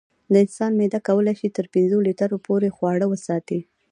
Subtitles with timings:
[0.31, 3.59] د انسان معده کولی شي تر پنځو لیټرو پورې خواړه وساتي.